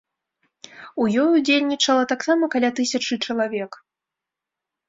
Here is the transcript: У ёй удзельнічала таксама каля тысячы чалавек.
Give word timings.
У 1.03 1.05
ёй 1.21 1.29
удзельнічала 1.41 2.03
таксама 2.13 2.43
каля 2.57 2.69
тысячы 2.81 3.13
чалавек. 3.29 3.71